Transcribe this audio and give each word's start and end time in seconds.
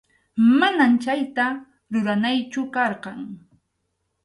Manam 0.59 0.93
chayta 1.03 1.45
ruranaychu 1.93 2.61
karqan. 2.75 3.19